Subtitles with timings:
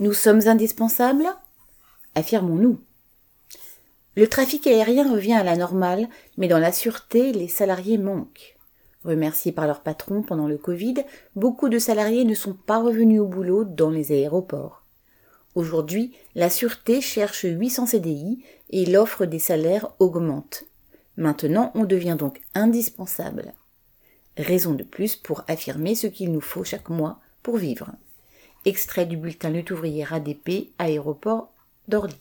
[0.00, 1.26] Nous sommes indispensables
[2.14, 2.78] Affirmons-nous.
[4.14, 8.56] Le trafic aérien revient à la normale, mais dans la sûreté, les salariés manquent.
[9.02, 10.94] Remerciés par leur patron pendant le Covid,
[11.34, 14.84] beaucoup de salariés ne sont pas revenus au boulot dans les aéroports.
[15.56, 20.62] Aujourd'hui, la sûreté cherche 800 CDI et l'offre des salaires augmente.
[21.16, 23.52] Maintenant, on devient donc indispensable.
[24.36, 27.90] Raison de plus pour affirmer ce qu'il nous faut chaque mois pour vivre.
[28.64, 31.52] Extrait du bulletin Lutte ouvrière ADP, aéroport
[31.86, 32.18] d'Orly.